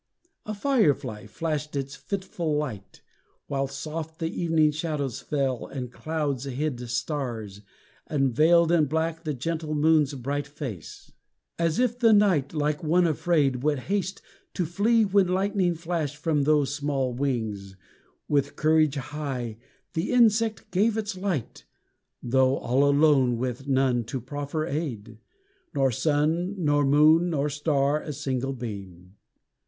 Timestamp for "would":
13.61-13.77